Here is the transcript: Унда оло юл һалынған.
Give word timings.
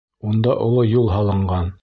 Унда 0.29 0.55
оло 0.69 0.87
юл 0.93 1.13
һалынған. 1.17 1.73